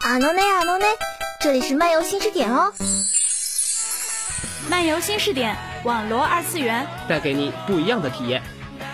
[0.00, 0.86] 阿诺内啊诺内，
[1.40, 2.72] 这里是漫游新视点哦。
[4.70, 8.40] 漫游新视点，网罗二次元，带给你不一样的体验。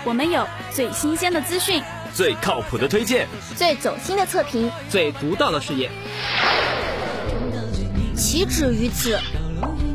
[0.03, 5.91] 我们有最新鲜的资讯，最靠谱的推荐，最走心的测评，最独到的视野，
[8.15, 9.19] 岂止于此？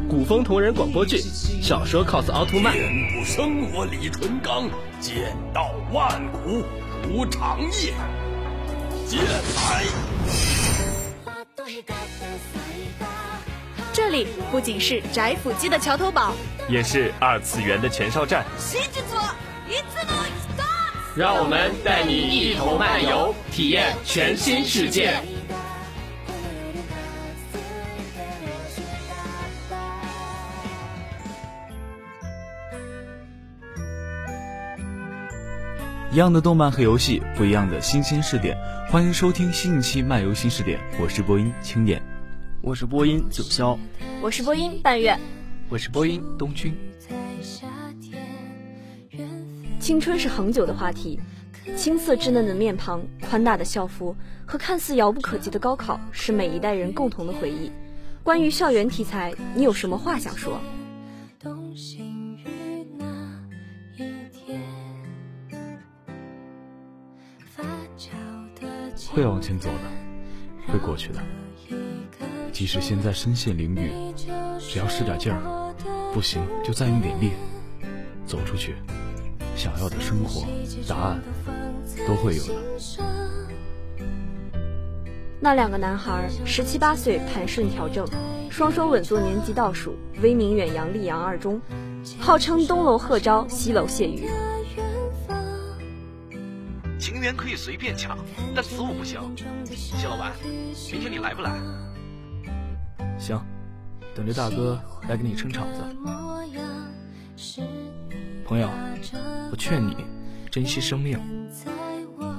[0.09, 1.19] 古风同人广播剧，
[1.61, 2.73] 小说 cos 奥特曼，
[3.25, 4.71] 生活李纯刚，
[5.01, 6.63] 剑道万古
[7.03, 7.93] 如长夜，
[9.11, 9.21] 剑
[9.57, 9.85] 来。
[13.93, 16.33] 这里不仅是宅腐机的桥头堡，
[16.69, 18.47] 也是二次元的前哨站。
[21.17, 25.21] 让我们带你一同漫游，体验全新世界。
[36.21, 38.55] 样的动漫和游戏，不一样的新鲜视点，
[38.91, 40.79] 欢迎收听新一期漫游新视点。
[41.01, 42.03] 我是播音青点，
[42.61, 43.79] 我是播音九霄，
[44.21, 45.19] 我是播音半月，
[45.71, 46.77] 我是播音东君。
[49.79, 51.19] 青春是恒久的话题，
[51.75, 54.15] 青涩稚嫩的面庞、宽大的校服
[54.45, 57.73] 和看似遥不可及的高考，是每一代人共同的回忆。
[58.23, 60.61] 关于校园题材，你有什么话想说？
[69.13, 71.21] 会往前走的，会过去的。
[72.53, 74.15] 即使现在身陷囹圄，
[74.59, 75.75] 只要使点劲儿，
[76.13, 77.31] 不行就再用点力，
[78.27, 78.75] 走出去，
[79.57, 80.45] 想要的生活
[80.89, 81.21] 答案
[82.07, 82.55] 都会有的。
[85.41, 88.07] 那两个男孩十七八岁，盘顺调正，
[88.51, 91.61] 双双稳坐年级倒数，威名远扬溧阳二中，
[92.19, 94.29] 号称东楼贺昭，西楼谢瑜。
[97.35, 98.19] 可以随便抢，
[98.55, 99.21] 但此物不行。
[99.65, 100.33] 谢老板，
[100.91, 101.53] 明天你来不来？
[103.19, 103.41] 行，
[104.15, 105.83] 等着大哥来给你撑场子。
[108.45, 108.69] 朋友，
[109.51, 109.97] 我劝你
[110.51, 111.19] 珍惜生命。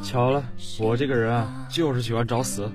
[0.03, 0.43] 巧了，
[0.79, 2.69] 我这个人啊，就是喜欢找死。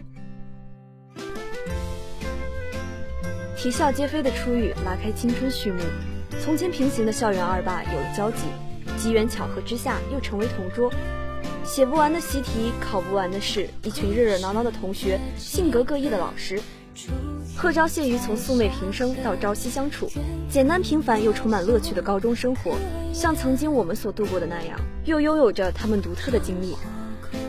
[3.57, 5.81] 啼笑皆非的初遇拉开青春序幕，
[6.41, 8.45] 从前平行的校园二霸有了交集，
[8.97, 10.93] 机缘巧合之下又成为同桌。
[11.67, 16.61] 写不完的习题，考不完的试，一群热热闹闹的同学，性格各异的老师。
[17.57, 20.09] 贺昭谢瑜从素昧平生到朝夕相处，
[20.49, 22.77] 简单平凡又充满乐趣的高中生活，
[23.13, 26.77] 像曾经我们所度过的那样，又拥有着他们独特的经历。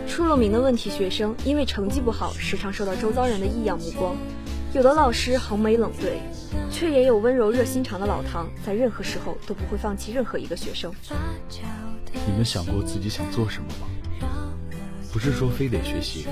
[0.07, 4.15] 出了名的问题学生，因为成绩不好，时常受到周遭人的异样目光。
[4.73, 6.19] 有的老师横眉冷对，
[6.71, 10.91] 却也有温柔热心肠的老唐，在任何时候都不会放弃任何一个学生。
[12.25, 13.87] 你们想过自己想做什么吗？
[15.11, 16.27] 不是说非得学习，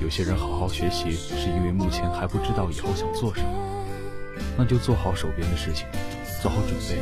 [0.00, 3.48] 有些人好好学习是因为目前还不知道以后想做什么，
[4.56, 5.86] 那就做好手边的事情，
[6.42, 6.98] 做好准备，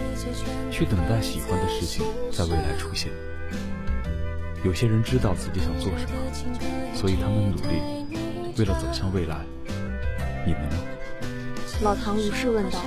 [0.71, 3.11] 去等待喜欢的事情在未来出现。
[4.65, 7.81] 有些人知道自己想做什么，所以他们努力，
[8.59, 9.39] 为了走向未来。
[10.47, 10.77] 你们呢？
[11.83, 12.81] 老唐如是问道，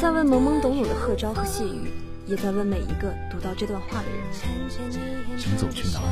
[0.00, 1.90] 在问懵懵懂懂的贺昭和谢瑜，
[2.30, 6.06] 也在问每一个读到这段话的人：想走去哪里？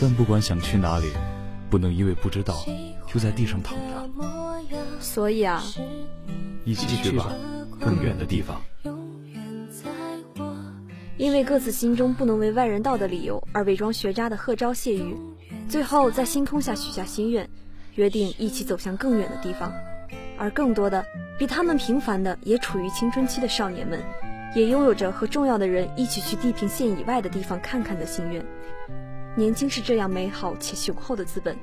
[0.00, 1.12] 但不管想去哪里，
[1.68, 2.64] 不能因为不知道
[3.06, 4.10] 就在地上躺着。
[4.98, 5.62] 所以啊，
[6.64, 7.30] 一起去吧，
[7.78, 8.58] 更远的地方。
[11.18, 15.14] 因为各自心中不能为外人道的理由而伪装学渣的贺昭、谢瑜，
[15.68, 17.46] 最后在星空下许下心愿，
[17.96, 19.70] 约定一起走向更远的地方。
[20.38, 21.04] 而更多的
[21.38, 24.00] 比他们平凡的，也处于青春期的少年们，
[24.54, 28.44] 也拥有着和重要的人一起去地平线以外的地方看看的心愿。
[29.36, 31.56] 年轻是这样美好且雄厚的资本，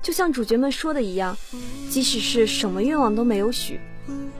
[0.00, 1.36] 就像主角们说的一样，
[1.90, 3.78] 即使是什么愿望都没有许，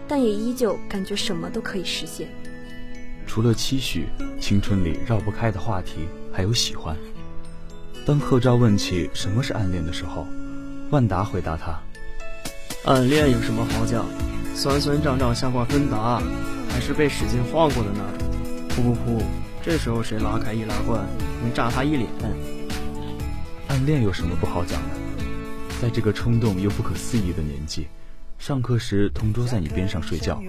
[0.09, 2.29] 但也依旧感觉什么都可以实现。
[3.27, 4.07] 除了期许，
[4.41, 6.97] 青春里绕不开的话题还有喜欢。
[8.07, 10.27] 当贺昭问起什么是暗恋的时候，
[10.91, 11.81] 万达回答他
[12.85, 14.05] ：“暗恋有什么好讲？
[14.55, 16.23] 酸酸胀胀像块芬达，
[16.75, 18.03] 还是被使劲晃过的呢？
[18.71, 19.23] 噗噗噗！
[19.63, 21.07] 这时候谁拉开易拉罐，
[21.41, 22.09] 能炸他一脸？”
[23.71, 24.97] 暗恋有什么不好讲的？
[25.81, 27.87] 在这个冲动又不可思议的年纪，
[28.41, 30.43] 上课时同桌在你边上睡觉，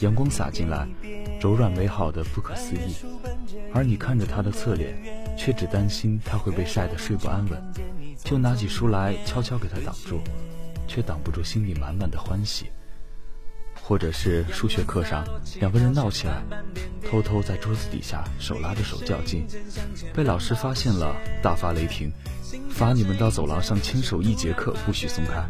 [0.00, 0.86] 阳光洒进来，
[1.40, 2.96] 柔软美好的不可思议，
[3.72, 4.94] 而你看着他的侧脸，
[5.34, 7.58] 却只担心他会被晒得睡不安稳，
[8.22, 10.20] 就拿起书来悄悄给他挡住，
[10.86, 12.66] 却挡不住心里满满的欢喜。
[13.90, 15.24] 或者是数学课上
[15.58, 16.44] 两个人闹起来，
[17.10, 19.44] 偷偷在桌子底下手拉着手较劲，
[20.14, 22.12] 被老师发现了，大发雷霆。
[22.70, 25.44] 罚你们到走廊上牵手一节课，不许松开。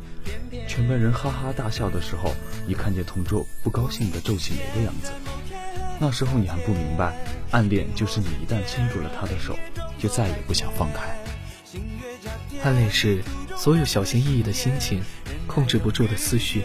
[0.67, 2.35] 全班人哈哈大笑的时候，
[2.67, 5.13] 你看见同桌不高兴的皱起眉的样子。
[5.99, 7.15] 那时候你还不明白，
[7.51, 9.55] 暗恋就是你一旦牵住了他的手，
[9.99, 11.15] 就再也不想放开。
[12.65, 13.23] 暗恋是
[13.55, 15.03] 所有小心翼翼的心情，
[15.47, 16.63] 控制不住的思绪，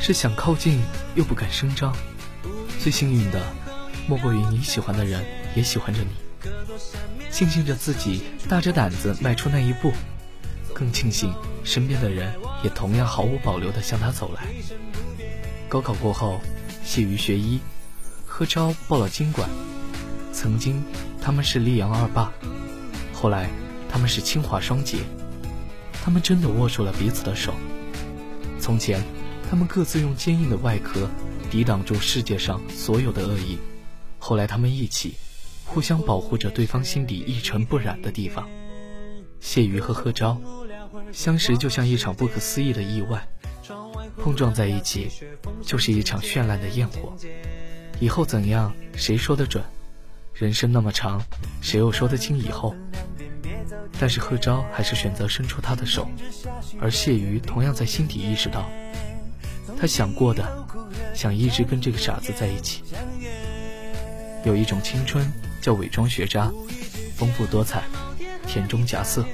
[0.00, 0.80] 是想靠近
[1.14, 1.94] 又不敢声张。
[2.78, 3.42] 最幸运的，
[4.06, 5.24] 莫过于你喜欢的人
[5.54, 6.08] 也喜欢着你。
[7.30, 9.92] 庆幸着自己大着胆子迈出那一步，
[10.72, 11.34] 更庆幸
[11.64, 14.46] 身边的人也同样毫无保留地向他走来。
[15.68, 16.40] 高考过后，
[16.84, 17.60] 谢于学医，
[18.26, 19.48] 贺昭报了经管。
[20.32, 20.82] 曾经
[21.20, 22.32] 他们是溧阳二霸，
[23.12, 23.50] 后来
[23.90, 24.98] 他们是清华双杰。
[26.02, 27.52] 他们真的握住了彼此的手。
[28.58, 29.02] 从前，
[29.48, 31.08] 他们各自用坚硬的外壳
[31.50, 33.58] 抵挡住世界上所有的恶意。
[34.18, 35.14] 后来，他们一起。
[35.70, 38.48] 互相保护着对方心底一尘不染的地方。
[39.38, 40.40] 谢瑜和贺昭
[41.12, 43.28] 相识就像一场不可思议的意外，
[44.16, 45.10] 碰撞在一起
[45.62, 47.14] 就是一场绚烂的焰火。
[48.00, 49.62] 以后怎样，谁说得准？
[50.32, 51.22] 人生那么长，
[51.60, 52.74] 谁又说得清以后？
[54.00, 56.08] 但是贺昭还是选择伸出他的手，
[56.80, 58.66] 而谢瑜同样在心底意识到，
[59.78, 60.44] 他想过的，
[61.14, 62.82] 想一直跟这个傻子在一起。
[64.44, 65.30] 有一种青春。
[65.60, 66.50] 叫伪装学渣，
[67.16, 67.82] 丰富多彩，
[68.46, 69.24] 甜中夹涩，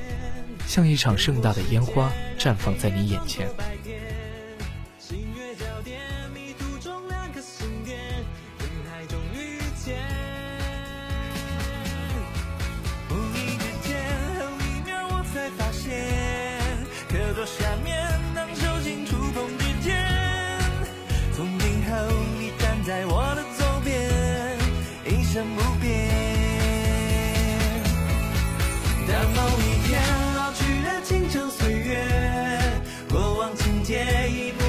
[0.67, 3.47] 像一场盛大的烟花绽放在你眼前。
[33.85, 33.95] 借
[34.31, 34.64] 一步。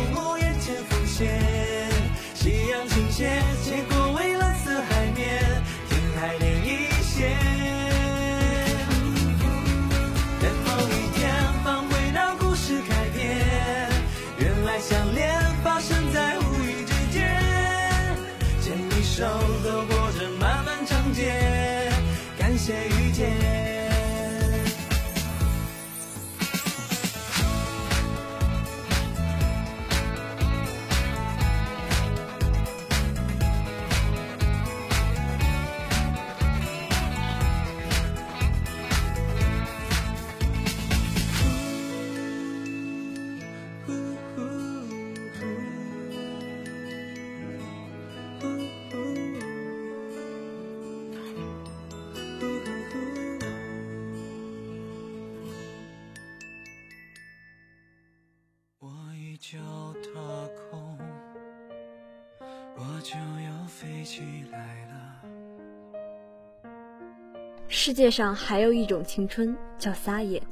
[60.06, 60.22] 踏
[60.70, 60.98] 空，
[62.76, 64.22] 我就要飞起
[64.52, 64.94] 来了
[67.68, 70.44] 世界上还有一种青春叫撒野，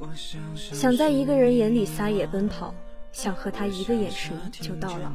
[0.56, 2.74] 想在一个人眼里撒野奔跑，
[3.12, 5.12] 想和他一个眼神就到老。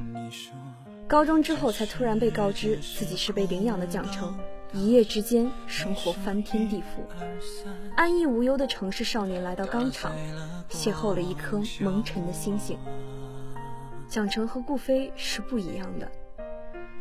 [1.09, 4.39] 高中之后才突然被告知自己是被领养的蒋成，
[4.73, 7.03] 一夜之间生活翻天地覆。
[7.97, 10.13] 安逸无忧的城市少年来到钢厂，
[10.71, 12.79] 邂逅了一颗蒙尘的星星。
[14.09, 16.11] 蒋成和顾飞是不一样的，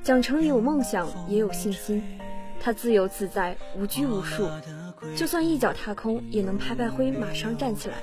[0.03, 2.03] 蒋成有梦想也有信心，
[2.59, 4.49] 他自由自在，无拘无束。
[5.15, 7.95] 就算一脚踏空，也能拍拍灰，马上站起来。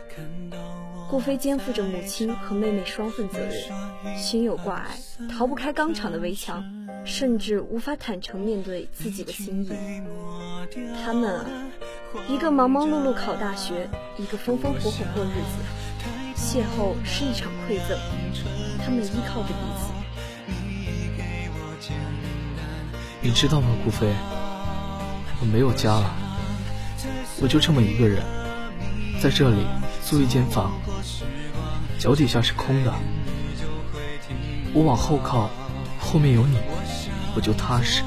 [1.10, 4.96] 顾飞肩负着母亲和妹妹双份责任，心有挂碍，
[5.28, 6.64] 逃不开钢厂的围墙，
[7.04, 9.70] 甚至无法坦诚面对自己的心意。
[11.04, 11.44] 他们啊，
[12.26, 15.62] 一个忙忙碌碌考大学，一个风风火火过日子。
[16.36, 17.98] 邂逅是一场馈赠，
[18.84, 19.90] 他们依靠着彼此。
[23.22, 24.12] 你知道吗，顾飞？
[25.40, 26.14] 我没有家了。
[27.40, 28.22] 我就这么一个人，
[29.22, 29.66] 在这里
[30.04, 30.72] 租一间房，
[31.98, 32.92] 脚底下是空的。
[34.74, 35.48] 我往后靠，
[35.98, 36.58] 后面有你，
[37.34, 38.02] 我就踏实。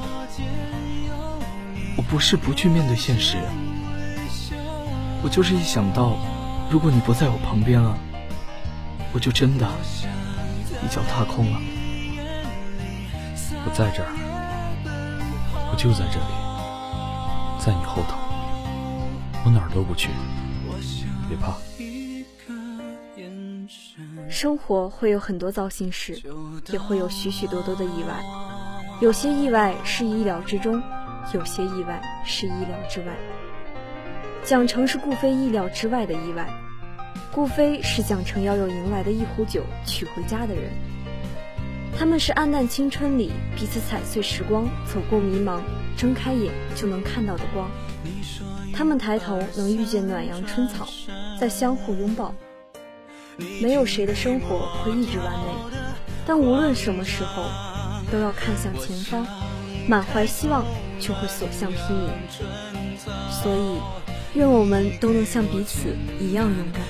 [1.98, 3.38] 我不是不去面对现实，
[5.24, 6.16] 我就是一想到，
[6.70, 7.98] 如果你不在我旁边了，
[9.14, 9.68] 我就真的
[10.88, 11.60] 一脚踏空了。
[13.66, 14.08] 我在这儿，
[15.70, 16.32] 我就在这里，
[17.60, 18.16] 在你后头。
[19.44, 20.12] 我哪儿都不去，
[21.28, 21.58] 别怕。
[24.30, 26.18] 生活会有很多糟心事，
[26.72, 28.24] 也会有许许多多的意外。
[29.02, 30.82] 有些意外是意料之中，
[31.34, 33.08] 有些意外是意料之外。
[34.42, 36.48] 蒋成是顾飞意料之外的意外。
[37.32, 40.72] 顾飞是蒋成要用迎来的一壶酒娶回家的人。
[41.98, 45.62] 他们是暗淡青春里彼此踩碎时光，走过迷茫，
[45.98, 47.70] 睁开眼就能看到的光。
[48.74, 50.88] 他们抬头能遇见暖阳春草，
[51.40, 52.36] 再相互拥抱。
[53.62, 55.80] 没有谁的生活会一直完美，
[56.26, 57.44] 但无论什么时候，
[58.12, 59.26] 都要看向前方，
[59.88, 60.66] 满怀希望
[61.00, 62.10] 就会所向披靡。
[63.32, 63.78] 所以，
[64.34, 66.82] 愿我们都能像彼此一样勇敢。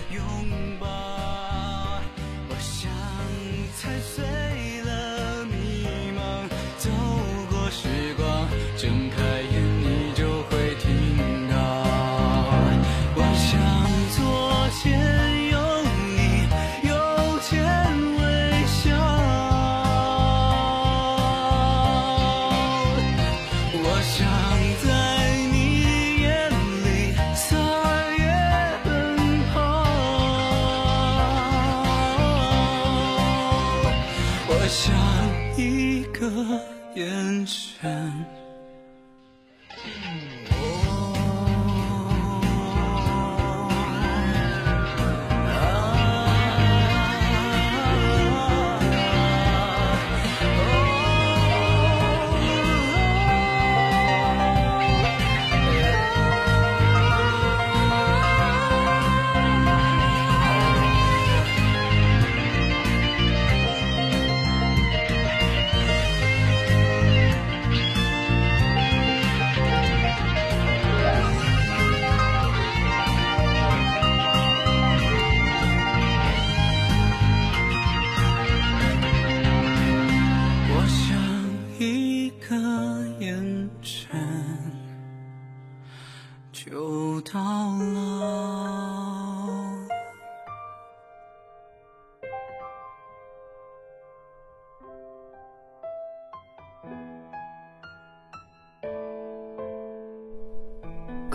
[36.19, 36.59] 个
[36.95, 38.36] 眼神。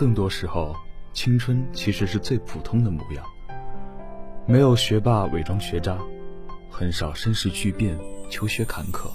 [0.03, 0.75] 更多时候，
[1.13, 3.23] 青春其实是最普通的模样。
[4.45, 5.97] 没有学霸伪装学渣，
[6.69, 7.97] 很少身世巨变、
[8.29, 9.09] 求学坎坷。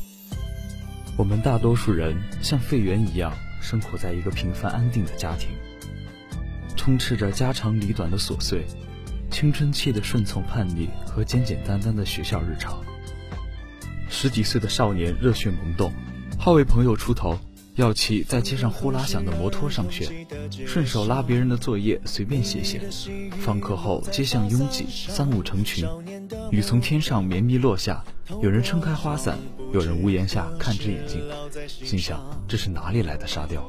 [1.18, 5.50] 我们大多数人像费源一样，生活在一个平凡安定的家庭，
[6.74, 8.64] 充斥着家长里短的琐碎，
[9.30, 12.82] 青春期的顺从叛逆和简简单单的学校日常。
[14.08, 15.92] 十几岁的少年热血萌动，
[16.38, 17.38] 好为朋友出头。
[17.78, 20.26] 要骑在街上呼啦响的摩托上学，
[20.66, 22.80] 顺手拉别人的作业随便写写。
[23.40, 25.86] 放课后街巷拥挤，三五成群，
[26.50, 28.04] 雨从天上绵密落下，
[28.42, 29.38] 有人撑开花伞，
[29.72, 31.22] 有人屋檐下看只眼睛，
[31.68, 33.64] 心想这是哪里来的沙雕？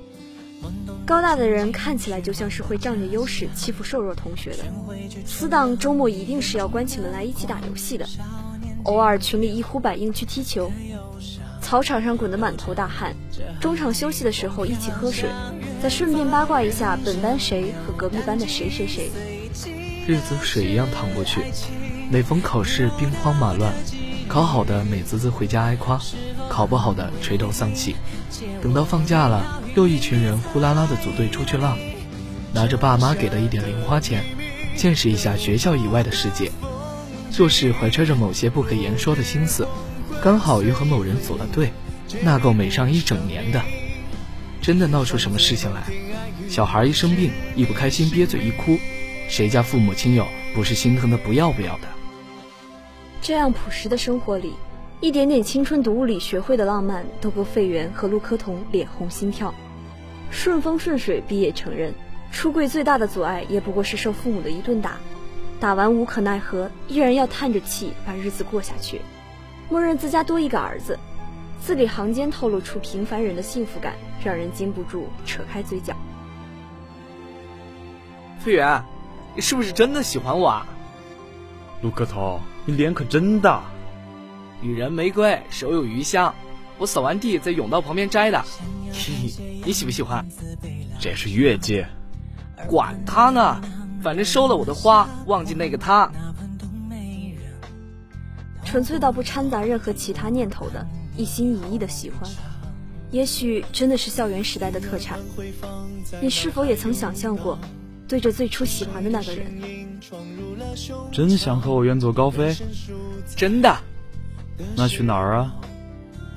[1.05, 4.63] 高大的人看起来就像是会仗着优势欺负瘦弱同学的。
[5.23, 8.07] 死党周末一定是要关起门来一起打游戏的，
[8.85, 10.71] 偶尔群里一呼百应去踢球。
[11.69, 13.15] 草场上滚得满头大汗，
[13.61, 15.29] 中场休息的时候一起喝水，
[15.83, 19.11] 再顺便八卦一下本班谁和隔壁班的谁谁谁。
[20.07, 21.41] 日子水一样淌过去，
[22.09, 23.71] 每逢考试兵荒马乱，
[24.27, 26.01] 考好的美滋滋回家挨夸，
[26.49, 27.95] 考不好的垂头丧气。
[28.63, 31.77] 等到放假了，又一群人呼啦啦的组队出去浪，
[32.51, 34.23] 拿着爸妈给的一点零花钱，
[34.75, 36.51] 见识一下学校以外的世界。
[37.37, 39.67] 若是怀揣着某些不可言说的心思。
[40.21, 41.71] 刚好又和某人组了队，
[42.21, 43.61] 那够美上一整年的。
[44.61, 45.81] 真的闹出什么事情来，
[46.49, 48.77] 小孩一生病，一不开心憋嘴一哭，
[49.29, 51.87] 谁家父母亲友不是心疼的不要不要的？
[53.21, 54.55] 这样朴实的生活里，
[54.99, 59.55] 一点点青春读物里学会的浪漫，都够费源和陆柯彤脸红心跳。
[60.29, 61.93] 顺风顺水毕业成人，
[62.29, 64.97] 出柜最大的阻碍也不过是受父母的一顿打，
[65.61, 68.99] 打完无可奈何，依然要叹着气把日子过下去。
[69.69, 70.97] 默认自家多一个儿子，
[71.61, 75.95] 字里行间透露出平凡人的幸福感，让人禁不住扯开嘴角。
[78.39, 78.83] 飞远，
[79.35, 80.65] 你是不是真的喜欢我啊？
[81.83, 83.61] 陆克头，你脸可真大。
[84.59, 86.33] 女人玫瑰，手有余香，
[86.79, 88.43] 我扫完地在甬道旁边摘的。
[88.91, 90.25] 嘿嘿，你喜不喜欢？
[90.99, 91.87] 这是越界。
[92.67, 93.61] 管他呢，
[94.01, 96.11] 反正收了我的花，忘记那个他。
[98.69, 100.85] 纯粹到不掺杂任何其他念头的，
[101.17, 102.29] 一心一意的喜欢，
[103.09, 105.17] 也许真的是校园时代的特产。
[106.21, 107.57] 你是否也曾想象过，
[108.07, 109.99] 对着最初喜欢的那个人？
[111.11, 112.55] 真想和我远走高飞？
[113.35, 113.75] 真的？
[114.75, 115.55] 那去哪儿啊？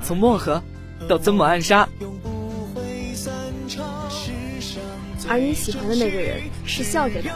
[0.03, 0.63] 从漠河
[1.07, 1.87] 到曾母暗沙。
[5.29, 7.31] 而你喜欢的那个人是笑着的。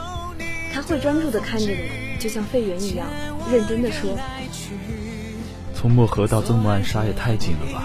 [0.73, 3.07] 他会专注地看着你，就像费源一样，
[3.51, 4.19] 认真的说
[5.75, 7.85] ：“从漠河到曾母暗沙也太近了吧，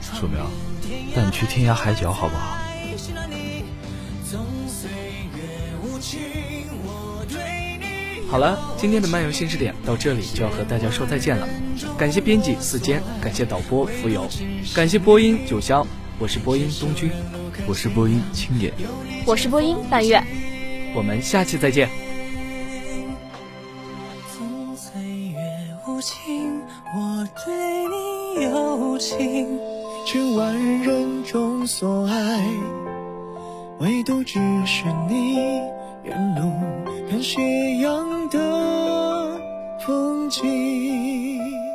[0.00, 0.50] 树苗，
[1.14, 2.58] 带你去天涯海角好不好？”
[8.28, 11.48] 好了，今天的漫游新视点到这里就要和大家说再见了。
[11.98, 14.28] 感谢编辑四间，感谢导播浮游，
[14.74, 15.84] 感谢播音九霄。
[16.18, 17.10] 我是播音东君，
[17.66, 18.72] 我是播音青野，
[19.24, 20.22] 我是播音半月。
[20.94, 21.88] 我们下期再见。
[32.10, 32.42] 爱，
[33.78, 35.36] 唯独只是你。
[36.02, 36.50] 沿路
[37.08, 39.40] 看斜阳的
[39.78, 41.69] 风景。